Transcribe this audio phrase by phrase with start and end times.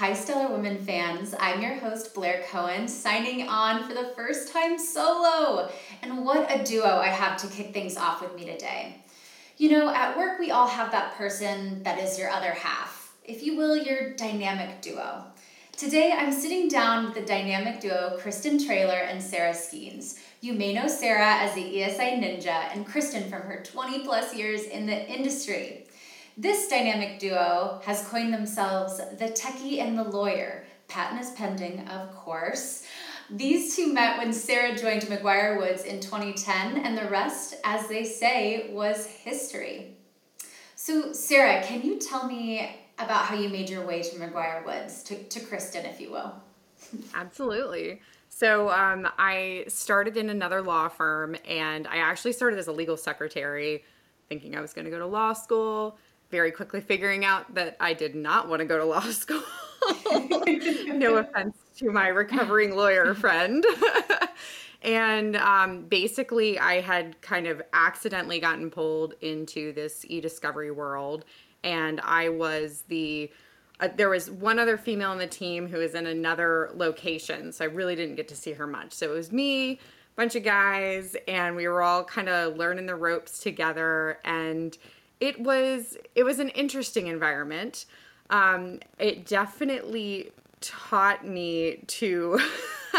[0.00, 1.34] Hi, Stellar Women fans.
[1.38, 5.70] I'm your host, Blair Cohen, signing on for the first time solo.
[6.00, 8.96] And what a duo I have to kick things off with me today.
[9.58, 13.42] You know, at work, we all have that person that is your other half, if
[13.42, 15.22] you will, your dynamic duo.
[15.76, 20.18] Today, I'm sitting down with the dynamic duo Kristen Trailer and Sarah Skeens.
[20.40, 24.62] You may know Sarah as the ESI Ninja and Kristen from her 20 plus years
[24.62, 25.88] in the industry.
[26.40, 30.64] This dynamic duo has coined themselves the techie and the lawyer.
[30.88, 32.86] Patent is pending, of course.
[33.28, 38.04] These two met when Sarah joined McGuire Woods in 2010, and the rest, as they
[38.04, 39.98] say, was history.
[40.76, 45.02] So, Sarah, can you tell me about how you made your way to McGuire Woods,
[45.02, 46.32] to, to Kristen, if you will?
[47.14, 48.00] Absolutely.
[48.30, 52.96] So um, I started in another law firm, and I actually started as a legal
[52.96, 53.84] secretary,
[54.30, 55.98] thinking I was going to go to law school.
[56.30, 59.42] Very quickly figuring out that I did not want to go to law school.
[60.88, 63.64] no offense to my recovering lawyer friend.
[64.82, 71.24] and um, basically, I had kind of accidentally gotten pulled into this e discovery world,
[71.64, 73.30] and I was the
[73.80, 77.64] uh, there was one other female on the team who was in another location, so
[77.64, 78.92] I really didn't get to see her much.
[78.92, 79.78] So it was me, a
[80.16, 84.18] bunch of guys, and we were all kind of learning the ropes together.
[84.24, 84.76] And
[85.20, 87.86] it was it was an interesting environment.
[88.30, 92.40] Um, it definitely taught me to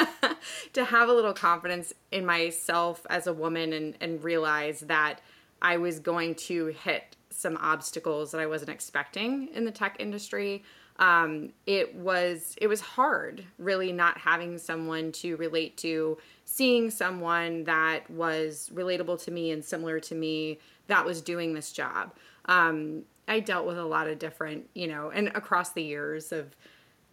[0.73, 5.19] to have a little confidence in myself as a woman and and realize that
[5.61, 10.63] I was going to hit some obstacles that I wasn't expecting in the tech industry.
[10.99, 17.63] Um, it was it was hard, really, not having someone to relate to, seeing someone
[17.63, 22.13] that was relatable to me and similar to me that was doing this job.
[22.45, 26.55] Um, I dealt with a lot of different, you know, and across the years of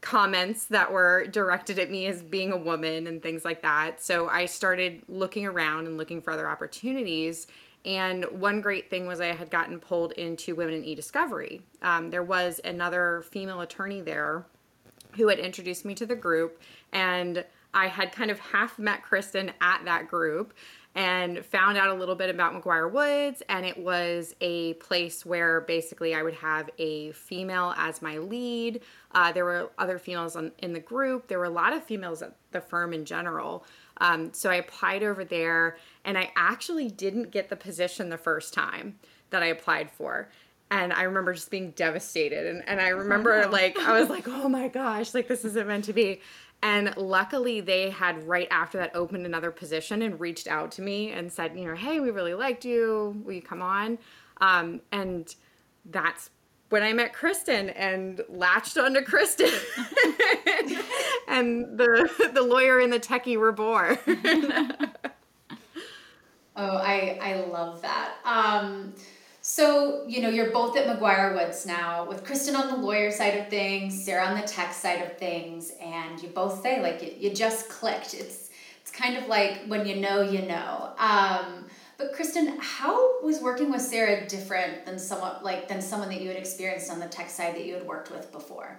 [0.00, 4.02] comments that were directed at me as being a woman and things like that.
[4.02, 7.48] So I started looking around and looking for other opportunities
[7.84, 11.62] and one great thing was I had gotten pulled into Women in E-Discovery.
[11.82, 14.44] Um, there was another female attorney there
[15.16, 16.60] who had introduced me to the group,
[16.92, 20.54] and I had kind of half met Kristen at that group
[20.94, 23.42] and found out a little bit about McGuire Woods.
[23.48, 28.80] And it was a place where basically I would have a female as my lead.
[29.12, 31.28] Uh, there were other females on, in the group.
[31.28, 33.64] There were a lot of females at the firm in general.
[33.98, 38.54] Um, so I applied over there, and I actually didn't get the position the first
[38.54, 38.98] time
[39.30, 40.30] that I applied for.
[40.70, 42.46] And I remember just being devastated.
[42.46, 45.84] And, and I remember, like, I was like, oh my gosh, like, this isn't meant
[45.86, 46.20] to be.
[46.62, 51.12] And luckily, they had right after that opened another position and reached out to me
[51.12, 53.22] and said, you know, hey, we really liked you.
[53.24, 53.98] Will you come on?
[54.40, 55.32] Um, and
[55.84, 56.30] that's
[56.70, 59.46] when I met Kristen and latched onto Kristen,
[61.28, 63.96] and the the lawyer and the techie were born.
[66.56, 68.14] oh, I I love that.
[68.24, 68.94] Um,
[69.58, 73.36] so you know you're both at McGuire Woods now, with Kristen on the lawyer side
[73.36, 77.12] of things, Sarah on the tech side of things, and you both say like you,
[77.18, 78.14] you just clicked.
[78.14, 80.92] It's it's kind of like when you know you know.
[80.96, 81.66] Um,
[81.96, 86.28] but Kristen, how was working with Sarah different than someone like than someone that you
[86.28, 88.78] had experienced on the tech side that you had worked with before?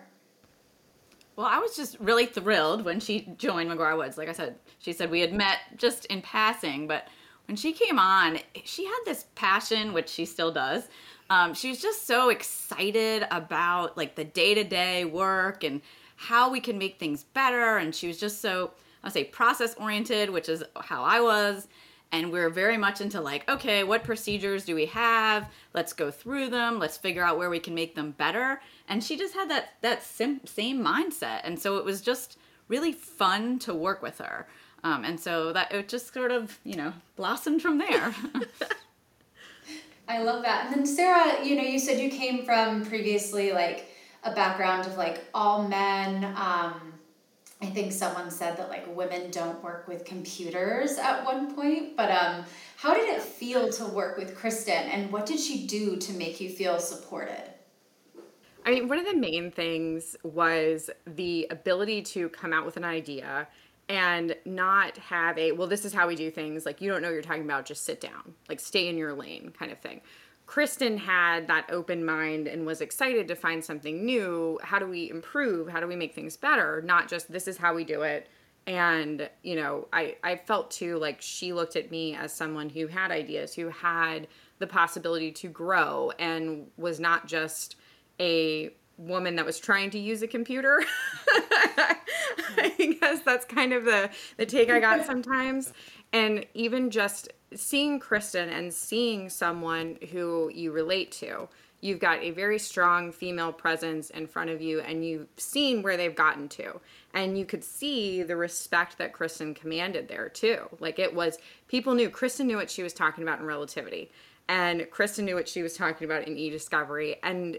[1.36, 4.18] Well, I was just really thrilled when she joined McGuire Woods.
[4.18, 7.10] Like I said, she said we had met just in passing, but
[7.50, 10.88] when she came on, she had this passion, which she still does.
[11.32, 15.82] Um, she was just so excited about like the day to day work and
[16.16, 17.78] how we can make things better.
[17.78, 18.74] And she was just so,
[19.04, 21.68] I'll say, process oriented, which is how I was.
[22.12, 25.50] And we're very much into like okay what procedures do we have?
[25.74, 26.78] Let's go through them.
[26.78, 28.62] Let's figure out where we can make them better.
[28.88, 31.42] And she just had that that sim- same mindset.
[31.46, 34.48] And so it was just really fun to work with her
[34.84, 38.14] um, and so that it just sort of you know blossomed from there.
[40.08, 40.66] I love that.
[40.66, 43.88] And then sarah you know you said you came from previously like
[44.24, 46.24] a background of like all men.
[46.24, 46.94] Um,
[47.62, 52.10] I think someone said that like women don't work with computers at one point, but
[52.10, 52.46] um,
[52.78, 56.40] how did it feel to work with Kristen and what did she do to make
[56.40, 57.44] you feel supported?
[58.66, 62.86] I mean, one of the main things was the ability to come out with an
[62.86, 63.48] idea
[63.90, 66.66] and not have a, well, this is how we do things.
[66.66, 69.14] Like, you don't know what you're talking about, just sit down, like, stay in your
[69.14, 70.02] lane kind of thing.
[70.46, 74.60] Kristen had that open mind and was excited to find something new.
[74.64, 75.68] How do we improve?
[75.68, 76.82] How do we make things better?
[76.84, 78.30] Not just this is how we do it.
[78.66, 82.88] And, you know, I, I felt too like she looked at me as someone who
[82.88, 84.28] had ideas, who had
[84.60, 87.76] the possibility to grow and was not just
[88.20, 90.82] a woman that was trying to use a computer.
[92.58, 95.74] I guess that's kind of the the take I got sometimes.
[96.12, 101.48] And even just seeing Kristen and seeing someone who you relate to,
[101.82, 105.98] you've got a very strong female presence in front of you and you've seen where
[105.98, 106.80] they've gotten to
[107.14, 111.38] and you could see the respect that kristen commanded there too like it was
[111.68, 114.12] people knew kristen knew what she was talking about in relativity
[114.48, 117.58] and kristen knew what she was talking about in e-discovery and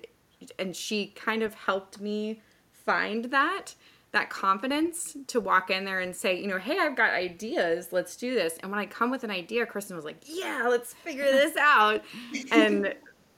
[0.58, 2.40] and she kind of helped me
[2.72, 3.74] find that
[4.12, 8.16] that confidence to walk in there and say, you know, hey, I've got ideas, let's
[8.16, 8.58] do this.
[8.60, 12.02] And when I come with an idea, Kristen was like, yeah, let's figure this out.
[12.50, 12.94] and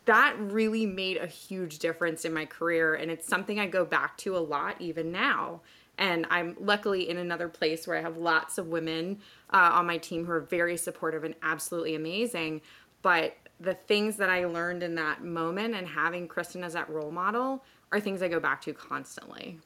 [0.06, 4.16] that really made a huge difference in my career and it's something I go back
[4.18, 5.60] to a lot even now.
[5.98, 9.20] And I'm luckily in another place where I have lots of women
[9.52, 12.62] uh, on my team who are very supportive and absolutely amazing.
[13.02, 17.10] But the things that I learned in that moment and having Kristen as that role
[17.10, 19.58] model are things I go back to constantly.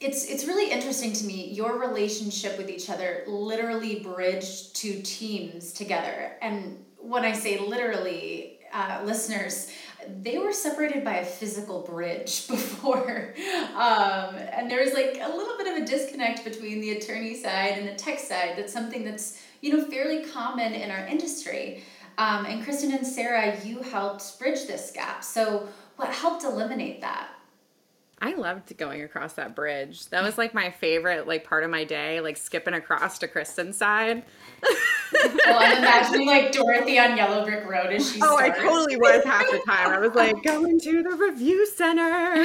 [0.00, 1.50] It's it's really interesting to me.
[1.50, 6.32] Your relationship with each other literally bridged two teams together.
[6.42, 9.70] And when I say literally, uh, listeners,
[10.22, 13.34] they were separated by a physical bridge before.
[13.74, 17.78] Um, and there was like a little bit of a disconnect between the attorney side
[17.78, 18.54] and the tech side.
[18.56, 21.84] That's something that's, you know, fairly common in our industry.
[22.18, 25.24] Um, and Kristen and Sarah, you helped bridge this gap.
[25.24, 27.28] So, what helped eliminate that?
[28.24, 30.08] I loved going across that bridge.
[30.08, 33.76] That was like my favorite like part of my day, like skipping across to Kristen's
[33.76, 34.22] side.
[35.12, 38.20] well, I'm imagining like Dorothy on Yellow Brick Road as she.
[38.22, 38.58] Oh, starts.
[38.58, 39.88] I totally was half the time.
[39.88, 42.00] I was like going to the review center,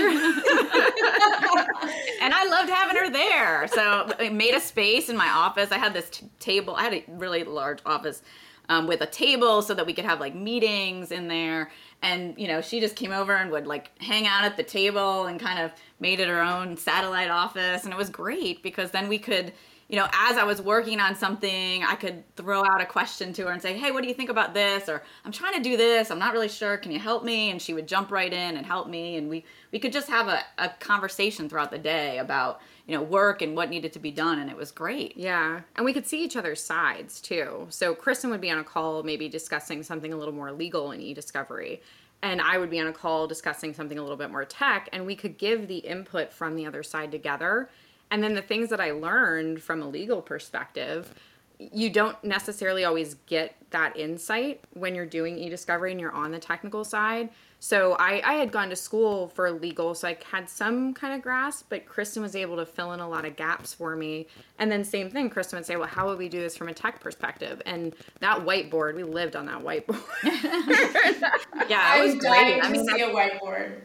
[2.21, 3.67] and I loved having her there.
[3.69, 5.71] So I made a space in my office.
[5.71, 6.75] I had this t- table.
[6.75, 8.21] I had a really large office
[8.69, 11.71] um, with a table so that we could have like meetings in there.
[12.01, 15.25] And you know she just came over and would like hang out at the table
[15.25, 17.83] and kind of made it her own satellite office.
[17.83, 19.51] And it was great because then we could
[19.89, 23.47] you know as i was working on something i could throw out a question to
[23.47, 24.87] her and say hey what do you think about this?
[24.87, 26.11] or i'm trying to do this.
[26.11, 26.77] I'm not really sure.
[26.77, 27.49] Can you help me?
[27.49, 29.17] And she would jump right in and help me.
[29.17, 33.03] And we we could just have a, a conversation throughout the day about you know
[33.03, 35.15] work and what needed to be done and it was great.
[35.15, 35.61] Yeah.
[35.75, 37.67] And we could see each other's sides too.
[37.69, 40.99] So kristen would be on a call maybe discussing something a little more legal in
[40.99, 41.83] e-discovery
[42.23, 45.05] and i would be on a call discussing something a little bit more tech and
[45.05, 47.69] we could give the input from the other side together.
[48.09, 51.13] And then the things that i learned from a legal perspective
[51.59, 56.39] you don't necessarily always get that insight when you're doing e-discovery and you're on the
[56.39, 57.29] technical side
[57.61, 61.21] so I, I had gone to school for legal, so I had some kind of
[61.21, 64.27] grasp, but Kristen was able to fill in a lot of gaps for me.
[64.59, 66.73] And then same thing, Kristen would say, well, how would we do this from a
[66.73, 67.61] tech perspective?
[67.65, 70.01] And that whiteboard, we lived on that whiteboard.
[71.69, 72.61] yeah, it was, was great.
[72.63, 73.81] I mean, see a whiteboard.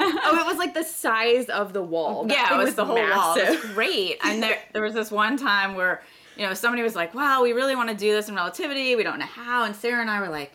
[0.00, 2.26] oh, it was like the size of the wall.
[2.30, 3.16] yeah, it was, was the whole massive.
[3.18, 3.36] wall.
[3.36, 4.16] It was great.
[4.24, 6.02] And there, there was this one time where,
[6.38, 8.96] you know, somebody was like, wow, we really want to do this in relativity.
[8.96, 9.64] We don't know how.
[9.64, 10.52] And Sarah and I were like,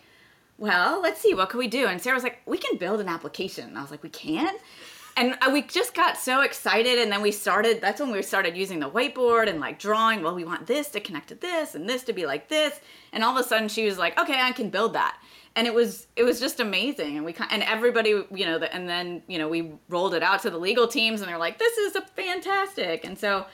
[0.58, 1.88] well, let's see, what can we do?
[1.88, 3.70] And Sarah was like, we can build an application.
[3.70, 4.56] And I was like, we can?
[5.16, 6.98] And we just got so excited.
[6.98, 10.34] And then we started, that's when we started using the whiteboard and like drawing, well,
[10.34, 12.80] we want this to connect to this and this to be like this.
[13.12, 15.18] And all of a sudden she was like, okay, I can build that.
[15.56, 19.22] And it was it was just amazing, and we and everybody you know, and then
[19.28, 21.96] you know we rolled it out to the legal teams, and they're like, "This is
[21.96, 23.46] a fantastic!" And so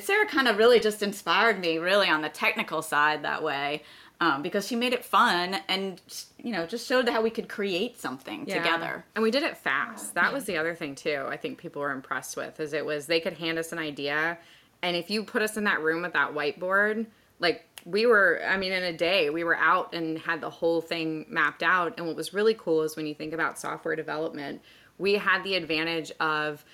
[0.00, 3.82] Sarah kind of really just inspired me, really on the technical side that way
[4.20, 6.00] um, because she made it fun and
[6.42, 8.62] you know just showed how we could create something yeah.
[8.62, 9.04] together.
[9.14, 10.14] And we did it fast.
[10.14, 13.06] That was the other thing too i think people were impressed with is it was
[13.06, 14.38] they could hand us an idea
[14.82, 17.06] and if you put us in that room with that whiteboard
[17.38, 20.80] like we were i mean in a day we were out and had the whole
[20.80, 21.94] thing mapped out.
[21.96, 24.62] And what was really cool is when you think about software development
[24.98, 26.64] we had the advantage of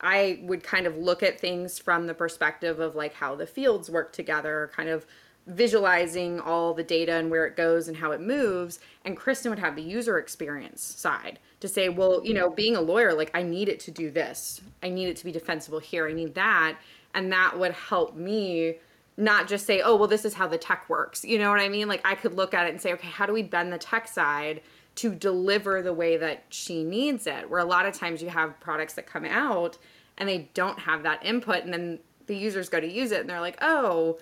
[0.00, 3.90] i would kind of look at things from the perspective of like how the fields
[3.90, 5.06] work together kind of
[5.48, 9.58] visualizing all the data and where it goes and how it moves and kristen would
[9.58, 13.42] have the user experience side to say well you know being a lawyer like i
[13.42, 14.60] need it to do this.
[14.82, 16.08] I need it to be defensible here.
[16.08, 16.78] I need that.
[17.14, 18.76] And that would help me
[19.16, 21.24] not just say oh well this is how the tech works.
[21.24, 21.88] You know what i mean?
[21.88, 24.08] Like i could look at it and say okay how do we bend the tech
[24.08, 24.62] side
[24.96, 27.50] to deliver the way that she needs it?
[27.50, 29.78] Where a lot of times you have products that come out
[30.16, 33.30] and they don't have that input and then the users go to use it and
[33.30, 34.18] they're like oh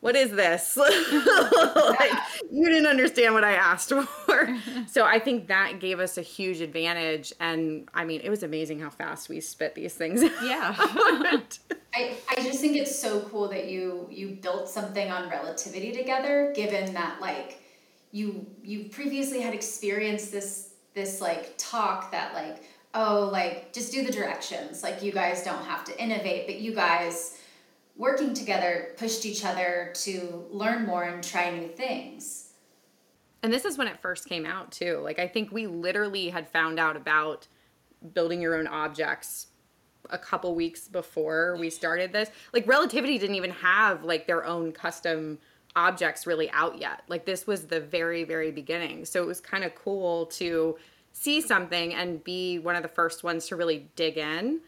[0.00, 0.76] what is this?
[0.76, 2.12] like,
[2.50, 4.58] you didn't understand what I asked for.
[4.86, 7.32] so I think that gave us a huge advantage.
[7.40, 10.22] And I mean, it was amazing how fast we spit these things.
[10.22, 10.74] Yeah.
[10.78, 16.52] I, I just think it's so cool that you you built something on relativity together,
[16.54, 17.62] given that like
[18.12, 22.62] you you previously had experienced this this like talk that like
[22.96, 24.82] oh, like just do the directions.
[24.82, 27.38] Like you guys don't have to innovate, but you guys
[27.96, 32.52] working together pushed each other to learn more and try new things.
[33.42, 34.98] And this is when it first came out too.
[35.02, 37.46] Like I think we literally had found out about
[38.12, 39.48] building your own objects
[40.10, 42.30] a couple weeks before we started this.
[42.52, 45.38] Like Relativity didn't even have like their own custom
[45.74, 47.02] objects really out yet.
[47.08, 49.04] Like this was the very very beginning.
[49.04, 50.76] So it was kind of cool to
[51.12, 54.60] see something and be one of the first ones to really dig in.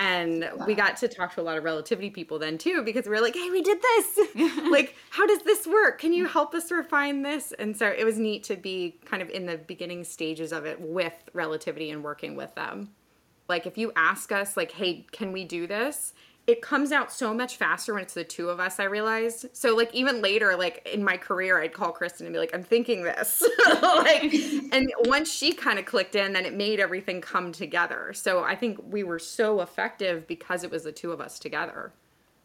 [0.00, 0.64] And wow.
[0.66, 3.20] we got to talk to a lot of relativity people then too because we were
[3.20, 4.18] like, hey, we did this.
[4.70, 6.00] like, how does this work?
[6.00, 7.52] Can you help us refine this?
[7.58, 10.80] And so it was neat to be kind of in the beginning stages of it
[10.80, 12.92] with relativity and working with them.
[13.46, 16.14] Like, if you ask us, like, hey, can we do this?
[16.46, 19.46] It comes out so much faster when it's the two of us i realized.
[19.52, 22.64] So like even later like in my career i'd call kristen and be like i'm
[22.64, 23.42] thinking this.
[23.82, 24.32] Like
[24.72, 28.12] and once she kind of clicked in then it made everything come together.
[28.14, 31.92] So i think we were so effective because it was the two of us together.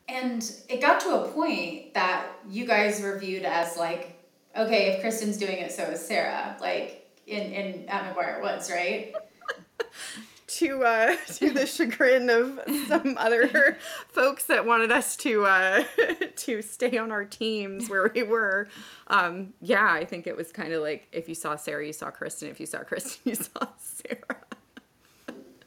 [0.07, 4.21] And it got to a point that you guys were viewed as like
[4.55, 9.13] okay if kristen's doing it so is sarah like in in at mcguire woods right
[10.47, 13.77] to uh, to the chagrin of some other
[14.09, 15.83] folks that wanted us to uh,
[16.35, 18.67] to stay on our teams where we were.
[19.07, 22.11] Um, yeah, I think it was kind of like if you saw Sarah, you saw
[22.11, 22.49] Kristen.
[22.49, 24.37] If you saw Kristen, you saw Sarah.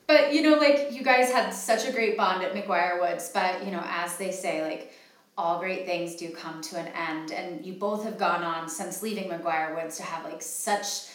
[0.06, 3.30] But you know, like you guys had such a great bond at McGuire Woods.
[3.32, 4.92] But you know, as they say, like
[5.36, 9.02] all great things do come to an end, and you both have gone on since
[9.02, 11.08] leaving McGuire Woods to have like such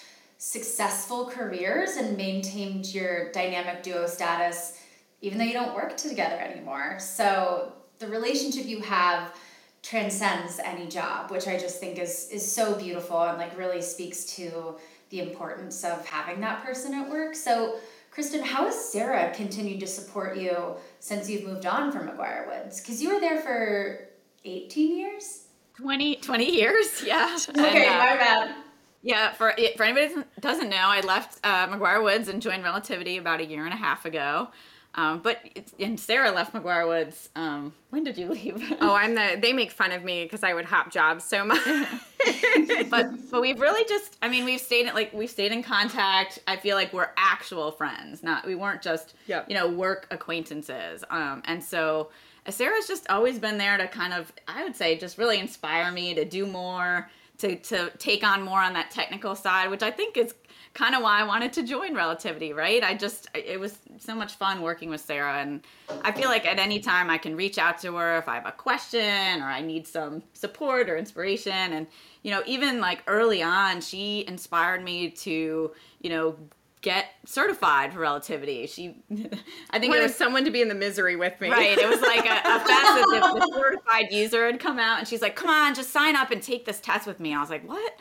[0.46, 4.78] successful careers and maintained your dynamic duo status
[5.22, 6.98] even though you don't work together anymore.
[7.00, 9.34] So the relationship you have
[9.82, 14.26] transcends any job, which I just think is is so beautiful and like really speaks
[14.36, 14.76] to
[15.12, 17.36] the importance of having that person at work.
[17.36, 17.78] So
[18.12, 22.82] Kristen, how has Sarah continued to support you since you've moved on from McGuire Woods?
[22.82, 24.10] Because you were there for
[24.44, 25.46] 18 years?
[25.78, 27.38] 20, 20 years, yeah.
[27.48, 28.56] Okay, and, uh, my bad.
[29.04, 33.18] Yeah, for for anybody that doesn't know, I left uh, McGuire Woods and joined Relativity
[33.18, 34.48] about a year and a half ago.
[34.96, 35.40] Um, but
[35.80, 37.30] and Sarah left McGuire Woods.
[37.36, 38.62] Um, when did you leave?
[38.82, 39.38] oh, I'm the.
[39.42, 41.60] They make fun of me because I would hop jobs so much.
[42.90, 44.18] but but we've really just.
[44.22, 46.40] I mean, we've stayed like we've stayed in contact.
[46.48, 48.24] I feel like we're actual friends.
[48.24, 49.50] Not we weren't just yep.
[49.50, 51.04] you know work acquaintances.
[51.10, 52.10] Um, and so
[52.48, 56.14] Sarah's just always been there to kind of I would say just really inspire me
[56.14, 57.10] to do more
[57.44, 60.34] to, to take on more on that technical side, which I think is
[60.74, 62.82] kind of why I wanted to join Relativity, right?
[62.82, 65.40] I just, it was so much fun working with Sarah.
[65.40, 65.62] And
[66.04, 68.46] I feel like at any time I can reach out to her if I have
[68.46, 71.52] a question or I need some support or inspiration.
[71.52, 71.86] And,
[72.24, 75.72] you know, even like early on, she inspired me to,
[76.02, 76.38] you know,
[76.84, 78.68] get certified for relativity.
[78.68, 79.02] She,
[79.72, 81.50] I think it was someone to be in the misery with me.
[81.50, 81.78] Right.
[81.78, 85.22] It was like a, a facet that the certified user had come out and she's
[85.22, 87.34] like, come on, just sign up and take this test with me.
[87.34, 87.94] I was like, what?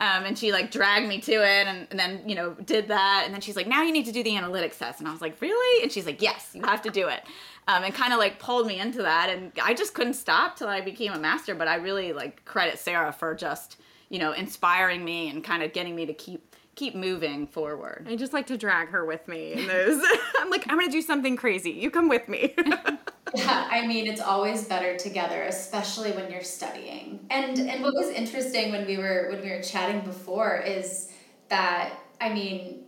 [0.00, 3.24] Um, and she like dragged me to it and, and, then, you know, did that.
[3.26, 5.00] And then she's like, now you need to do the analytics test.
[5.00, 5.82] And I was like, really?
[5.82, 7.22] And she's like, yes, you have to do it.
[7.68, 9.28] Um, and kind of like pulled me into that.
[9.28, 11.54] And I just couldn't stop till I became a master.
[11.54, 13.76] But I really like credit Sarah for just,
[14.08, 16.49] you know, inspiring me and kind of getting me to keep
[16.80, 18.06] keep moving forward.
[18.08, 20.02] I just like to drag her with me in those.
[20.40, 21.70] I'm like, I'm gonna do something crazy.
[21.70, 22.54] You come with me.
[23.34, 27.20] yeah, I mean, it's always better together, especially when you're studying.
[27.28, 31.12] And and what was interesting when we were when we were chatting before is
[31.50, 32.84] that I mean,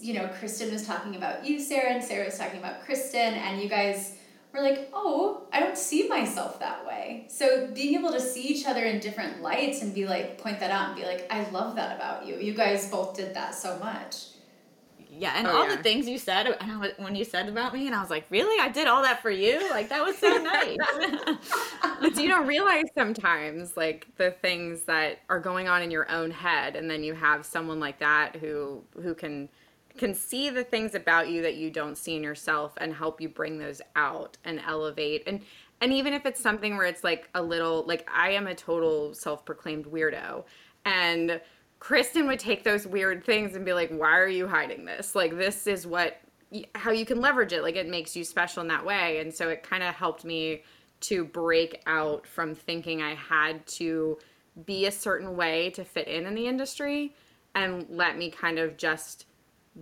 [0.00, 3.60] you know, Kristen was talking about you, Sarah, and Sarah was talking about Kristen, and
[3.60, 4.18] you guys
[4.52, 7.26] we're like, oh, I don't see myself that way.
[7.28, 10.70] So being able to see each other in different lights and be like, point that
[10.70, 12.36] out and be like, I love that about you.
[12.36, 14.26] You guys both did that so much.
[15.12, 15.76] Yeah, and oh, all yeah.
[15.76, 18.26] the things you said and was, when you said about me, and I was like,
[18.30, 18.60] really?
[18.60, 19.68] I did all that for you?
[19.70, 20.76] Like, that was so nice.
[22.00, 26.30] but you don't realize sometimes, like, the things that are going on in your own
[26.30, 29.48] head, and then you have someone like that who who can
[29.96, 33.28] can see the things about you that you don't see in yourself and help you
[33.28, 35.22] bring those out and elevate.
[35.26, 35.40] And
[35.82, 39.14] and even if it's something where it's like a little like I am a total
[39.14, 40.44] self-proclaimed weirdo.
[40.84, 41.40] And
[41.78, 45.14] Kristen would take those weird things and be like why are you hiding this?
[45.14, 46.20] Like this is what
[46.74, 47.62] how you can leverage it.
[47.62, 49.20] Like it makes you special in that way.
[49.20, 50.62] And so it kind of helped me
[51.00, 54.18] to break out from thinking I had to
[54.66, 57.14] be a certain way to fit in in the industry
[57.54, 59.26] and let me kind of just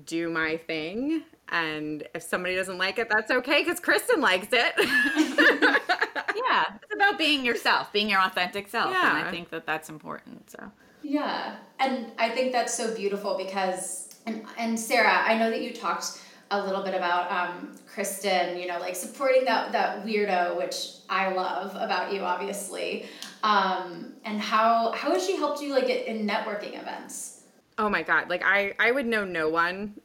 [0.04, 1.22] do my thing.
[1.50, 4.74] And if somebody doesn't like it, that's okay because Kristen likes it.
[4.78, 8.92] yeah, it's about being yourself, being your authentic self.
[8.92, 9.18] Yeah.
[9.18, 10.50] And I think that that's important.
[10.50, 10.70] So,
[11.02, 11.56] yeah.
[11.80, 16.20] And I think that's so beautiful because, and, and Sarah, I know that you talked
[16.50, 21.32] a little bit about um, Kristen, you know, like supporting that, that weirdo, which I
[21.32, 23.06] love about you, obviously.
[23.42, 27.37] Um, and how, how has she helped you like in networking events?
[27.78, 28.28] Oh my God.
[28.28, 29.94] Like I, I would know no one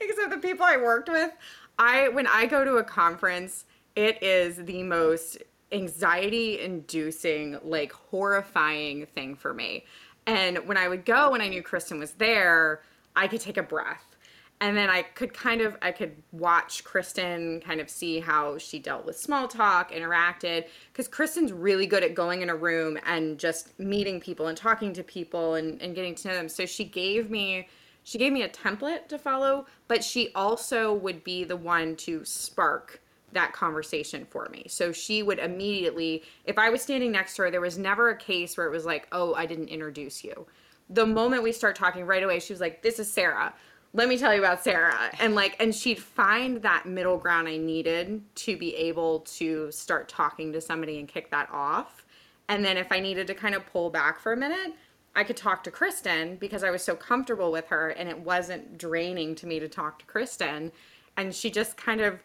[0.00, 1.30] except the people I worked with.
[1.78, 5.38] I, when I go to a conference, it is the most
[5.70, 9.84] anxiety inducing, like horrifying thing for me.
[10.26, 12.82] And when I would go, when I knew Kristen was there,
[13.14, 14.13] I could take a breath.
[14.60, 18.78] And then I could kind of I could watch Kristen kind of see how she
[18.78, 23.38] dealt with small talk, interacted because Kristen's really good at going in a room and
[23.38, 26.48] just meeting people and talking to people and, and getting to know them.
[26.48, 27.68] So she gave me
[28.04, 32.24] she gave me a template to follow, but she also would be the one to
[32.24, 33.00] spark
[33.32, 34.66] that conversation for me.
[34.68, 38.16] So she would immediately, if I was standing next to her, there was never a
[38.16, 40.46] case where it was like, oh, I didn't introduce you.
[40.90, 43.54] The moment we start talking right away, she was like, this is Sarah.
[43.96, 45.12] Let me tell you about Sarah.
[45.20, 50.08] And like, and she'd find that middle ground I needed to be able to start
[50.08, 52.04] talking to somebody and kick that off.
[52.48, 54.74] And then if I needed to kind of pull back for a minute,
[55.14, 58.76] I could talk to Kristen because I was so comfortable with her and it wasn't
[58.78, 60.72] draining to me to talk to Kristen.
[61.16, 62.18] And she just kind of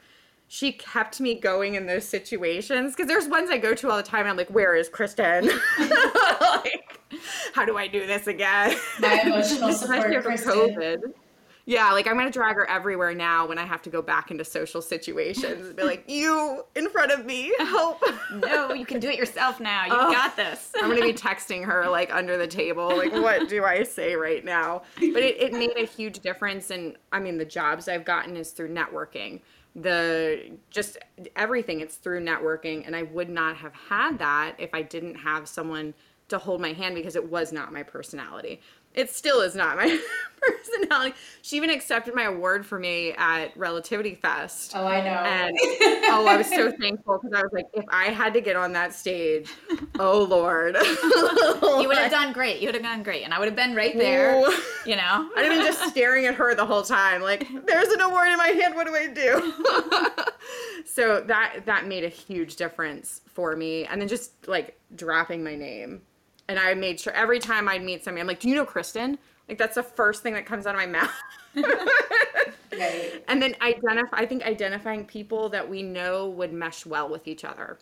[0.47, 4.01] she kept me going in those situations because there's ones I go to all the
[4.01, 4.25] time.
[4.25, 5.45] I'm like, where is Kristen?
[5.79, 6.99] like,
[7.53, 8.75] how do I do this again?
[8.99, 10.51] My emotional support, Kristen.
[10.51, 11.13] COVID.
[11.69, 14.43] Yeah, like I'm gonna drag her everywhere now when I have to go back into
[14.43, 15.71] social situations.
[15.75, 18.03] Be like, you in front of me, help!
[18.33, 19.85] no, you can do it yourself now.
[19.85, 20.71] You oh, got this.
[20.75, 24.43] I'm gonna be texting her like under the table, like, what do I say right
[24.43, 24.81] now?
[24.95, 28.49] But it, it made a huge difference, and I mean, the jobs I've gotten is
[28.49, 29.41] through networking.
[29.75, 30.97] The just
[31.35, 35.47] everything it's through networking, and I would not have had that if I didn't have
[35.47, 35.93] someone
[36.29, 38.61] to hold my hand because it was not my personality
[38.93, 39.99] it still is not my
[40.41, 41.15] personality.
[41.41, 44.73] She even accepted my award for me at Relativity Fest.
[44.75, 45.09] Oh, I know.
[45.09, 48.55] And oh, I was so thankful because I was like, if I had to get
[48.55, 49.49] on that stage,
[49.99, 52.61] oh Lord, you would have done great.
[52.61, 54.39] You would have done great, and I would have been right there.
[54.39, 54.51] Ooh.
[54.85, 58.01] You know, I'd have been just staring at her the whole time, like, there's an
[58.01, 58.75] award in my hand.
[58.75, 60.83] What do I do?
[60.85, 65.55] so that that made a huge difference for me, and then just like dropping my
[65.55, 66.01] name
[66.49, 69.19] and I made sure every time I'd meet somebody, I'm like, "Do you know Kristen?"
[69.47, 71.13] Like that's the first thing that comes out of my mouth.
[71.55, 73.23] right.
[73.27, 74.17] And then identify.
[74.17, 77.77] I think identifying people that we know would mesh well with each other,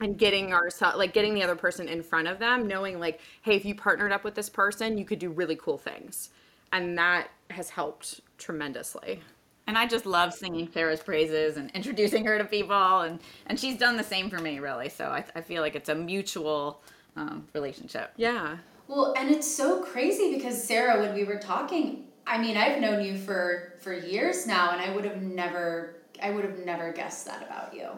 [0.00, 3.56] and getting ourselves like getting the other person in front of them, knowing like, hey,
[3.56, 6.30] if you partnered up with this person, you could do really cool things,
[6.72, 9.20] and that has helped tremendously.
[9.66, 13.76] And I just love singing Sarah's praises and introducing her to people, and and she's
[13.76, 14.88] done the same for me, really.
[14.88, 16.80] So I, I feel like it's a mutual
[17.18, 18.12] um, relationship.
[18.16, 18.58] Yeah.
[18.86, 23.04] Well, and it's so crazy because Sarah, when we were talking, I mean, I've known
[23.04, 27.26] you for for years now, and I would have never, I would have never guessed
[27.26, 27.88] that about you.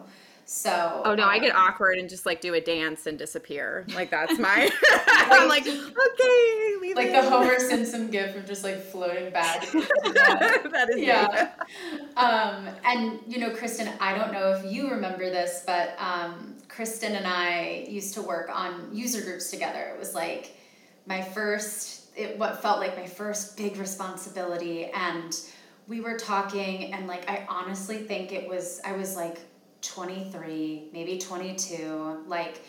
[0.45, 1.01] So.
[1.05, 3.85] Oh no, um, I get um, awkward and just like do a dance and disappear.
[3.95, 4.69] Like that's my.
[5.07, 6.75] I'm like okay.
[6.81, 9.61] Leave." Like the Homer Simpson gif of just like floating back.
[9.71, 11.51] that is yeah.
[12.17, 17.15] Um, and you know, Kristen, I don't know if you remember this, but um, Kristen
[17.15, 19.91] and I used to work on user groups together.
[19.93, 20.57] It was like
[21.05, 24.85] my first, it, what felt like my first big responsibility.
[24.85, 25.39] And
[25.87, 29.37] we were talking, and like, I honestly think it was, I was like
[29.83, 32.65] 23, maybe 22, like,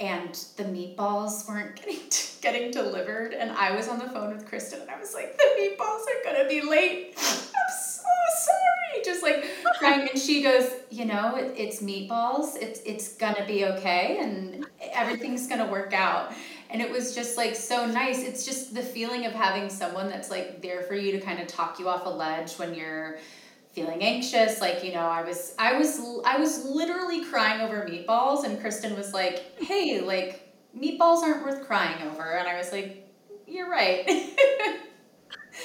[0.00, 2.00] and the meatballs weren't getting
[2.40, 5.44] getting delivered and I was on the phone with Kristen and I was like the
[5.58, 7.14] meatballs are going to be late.
[7.16, 8.02] I'm so
[8.36, 8.73] sorry.
[9.04, 9.44] Just like
[9.78, 12.56] crying and she goes, "You know, it, it's meatballs.
[12.56, 16.32] It's it's to be okay and everything's to work out."
[16.70, 18.22] And it was just like so nice.
[18.22, 21.46] It's just the feeling of having someone that's like there for you to kind of
[21.46, 23.18] talk you off a ledge when you're
[23.74, 28.44] feeling anxious like you know i was i was i was literally crying over meatballs
[28.44, 33.04] and kristen was like hey like meatballs aren't worth crying over and i was like
[33.48, 34.08] you're right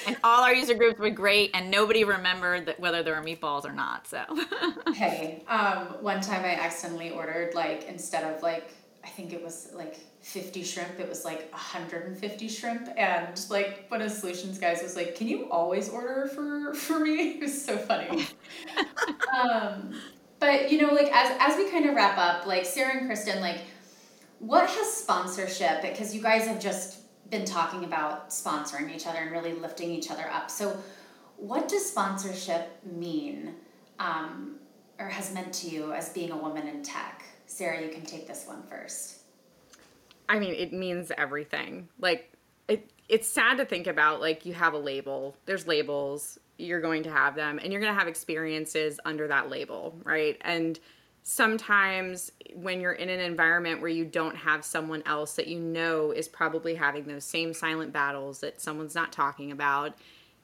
[0.08, 3.66] and all our user groups were great and nobody remembered that whether there were meatballs
[3.66, 4.24] or not so
[4.94, 8.70] hey um, one time i accidentally ordered like instead of like
[9.04, 12.90] i think it was like 50 shrimp, it was like 150 shrimp.
[12.98, 17.00] And like one of the solutions guys was like, Can you always order for, for
[17.00, 17.20] me?
[17.40, 18.28] It was so funny.
[19.34, 19.94] um,
[20.40, 23.40] but you know, like as, as we kind of wrap up, like Sarah and Kristen,
[23.42, 23.62] like
[24.40, 26.99] what has sponsorship, because you guys have just
[27.30, 30.50] been talking about sponsoring each other and really lifting each other up.
[30.50, 30.78] So
[31.38, 33.56] what does sponsorship mean
[34.00, 34.56] um,
[35.00, 37.24] or has meant to you as being a woman in tech?
[37.46, 39.20] Sarah, you can take this one first.
[40.28, 41.90] I mean, it means everything.
[42.00, 42.32] Like,
[42.68, 47.04] it, it's sad to think about like you have a label there's labels you're going
[47.04, 50.80] to have them and you're going to have experiences under that label right and
[51.24, 56.12] sometimes when you're in an environment where you don't have someone else that you know
[56.12, 59.98] is probably having those same silent battles that someone's not talking about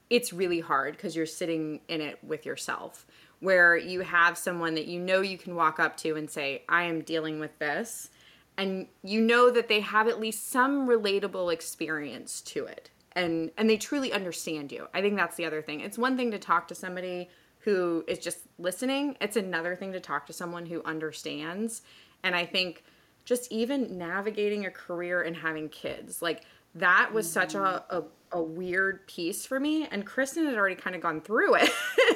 [0.09, 3.05] it's really hard because you're sitting in it with yourself.
[3.39, 6.83] Where you have someone that you know you can walk up to and say i
[6.83, 8.09] am dealing with this
[8.57, 13.69] and you know that they have at least some relatable experience to it and and
[13.69, 14.87] they truly understand you.
[14.93, 15.81] I think that's the other thing.
[15.81, 17.29] It's one thing to talk to somebody
[17.65, 21.81] who is just listening it's another thing to talk to someone who understands
[22.23, 22.83] and i think
[23.25, 26.43] just even navigating a career and having kids like
[26.75, 27.33] that was mm-hmm.
[27.33, 27.95] such a, mm-hmm.
[27.97, 31.69] a, a, weird piece for me and kristen had already kind of gone through it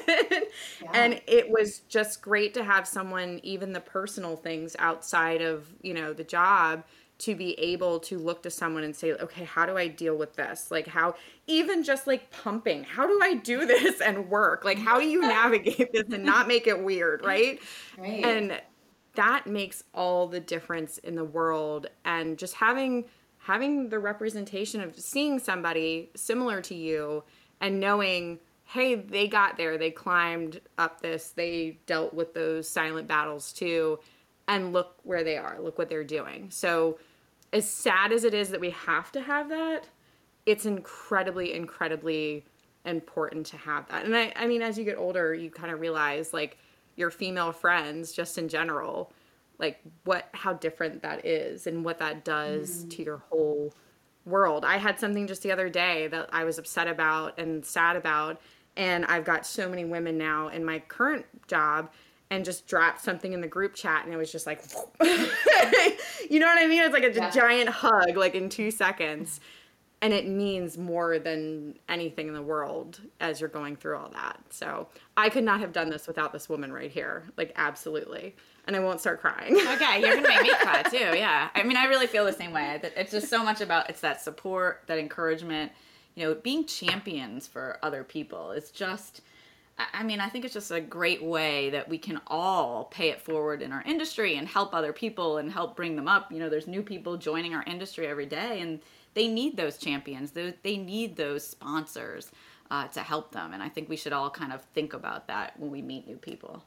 [0.81, 0.91] yeah.
[0.93, 5.93] and it was just great to have someone even the personal things outside of you
[5.93, 6.83] know the job
[7.19, 10.35] to be able to look to someone and say okay how do i deal with
[10.35, 10.71] this?
[10.71, 11.15] Like how
[11.47, 14.65] even just like pumping how do i do this and work?
[14.65, 17.61] Like how do you navigate this and not make it weird right?
[17.97, 18.23] Right.
[18.23, 18.61] And
[19.15, 21.87] that makes all the difference in the world.
[22.05, 23.05] And just having
[23.39, 27.23] having the representation of seeing somebody similar to you
[27.59, 29.77] and knowing hey they got there.
[29.77, 31.31] They climbed up this.
[31.31, 33.99] They dealt with those silent battles too.
[34.47, 35.59] And look where they are.
[35.59, 36.49] Look what they're doing.
[36.49, 36.97] So
[37.53, 39.87] as sad as it is that we have to have that
[40.45, 42.45] it's incredibly incredibly
[42.85, 45.79] important to have that and i, I mean as you get older you kind of
[45.79, 46.57] realize like
[46.95, 49.11] your female friends just in general
[49.59, 52.89] like what how different that is and what that does mm.
[52.91, 53.73] to your whole
[54.25, 54.63] world.
[54.65, 58.39] I had something just the other day that I was upset about and sad about
[58.77, 61.91] and I've got so many women now in my current job
[62.31, 64.61] and just dropped something in the group chat and it was just like
[66.29, 66.83] you know what I mean?
[66.83, 67.29] It's like a yeah.
[67.29, 69.39] giant hug like in 2 seconds
[70.01, 74.39] and it means more than anything in the world as you're going through all that.
[74.49, 74.87] So,
[75.17, 77.25] I could not have done this without this woman right here.
[77.35, 78.35] Like absolutely
[78.69, 79.55] and I won't start crying.
[79.73, 81.17] okay, you're gonna make me cry too.
[81.17, 82.79] Yeah, I mean, I really feel the same way.
[82.95, 85.71] It's just so much about it's that support, that encouragement.
[86.15, 88.51] You know, being champions for other people.
[88.51, 89.21] It's just.
[89.93, 93.21] I mean, I think it's just a great way that we can all pay it
[93.21, 96.31] forward in our industry and help other people and help bring them up.
[96.31, 98.81] You know, there's new people joining our industry every day, and
[99.13, 100.31] they need those champions.
[100.31, 102.31] They need those sponsors
[102.69, 103.53] uh, to help them.
[103.53, 106.17] And I think we should all kind of think about that when we meet new
[106.17, 106.63] people.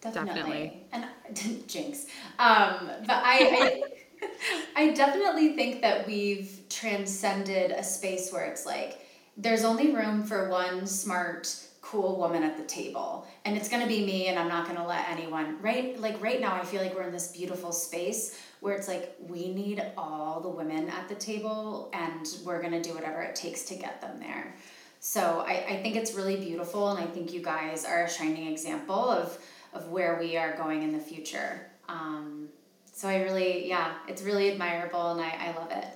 [0.00, 0.82] Definitely.
[0.92, 1.08] definitely.
[1.36, 2.06] And jinx.
[2.38, 3.82] Um, but I,
[4.24, 4.30] I,
[4.76, 10.48] I definitely think that we've transcended a space where it's like there's only room for
[10.48, 11.54] one smart
[11.86, 14.76] cool woman at the table and it's going to be me and i'm not going
[14.76, 18.40] to let anyone right like right now i feel like we're in this beautiful space
[18.60, 22.82] where it's like we need all the women at the table and we're going to
[22.82, 24.54] do whatever it takes to get them there
[24.98, 28.48] so I, I think it's really beautiful and i think you guys are a shining
[28.48, 29.38] example of
[29.76, 31.66] of where we are going in the future.
[31.88, 32.48] Um,
[32.92, 35.86] so I really, yeah, it's really admirable and I, I love it.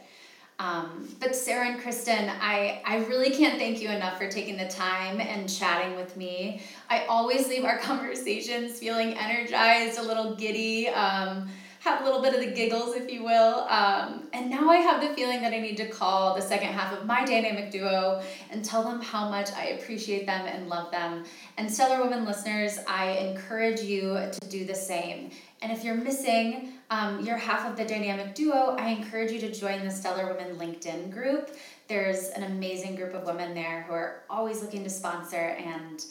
[0.61, 4.69] Um, but Sarah and Kristen, I, I really can't thank you enough for taking the
[4.69, 6.61] time and chatting with me.
[6.91, 10.89] I always leave our conversations feeling energized, a little giddy.
[10.89, 11.49] Um,
[11.81, 13.61] have a little bit of the giggles, if you will.
[13.61, 16.93] Um, and now I have the feeling that I need to call the second half
[16.93, 21.25] of my dynamic duo and tell them how much I appreciate them and love them.
[21.57, 25.31] And Stellar Women listeners, I encourage you to do the same.
[25.63, 29.51] And if you're missing um, your half of the dynamic duo, I encourage you to
[29.51, 31.57] join the Stellar Women LinkedIn group.
[31.89, 36.05] There's an amazing group of women there who are always looking to sponsor and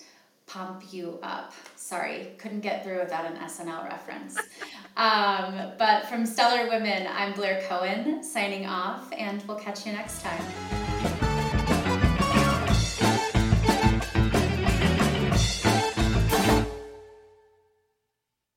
[0.50, 1.54] pump you up.
[1.76, 4.38] Sorry, couldn't get through without an SNL reference.
[4.98, 10.22] Um, but from Stellar Women, I'm Blair Cohen signing off, and we'll catch you next
[10.22, 11.09] time.